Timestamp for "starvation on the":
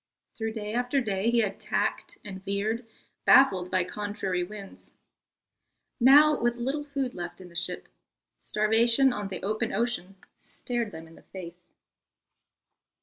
8.39-9.43